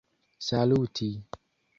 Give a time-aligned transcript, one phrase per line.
[0.41, 1.11] saluti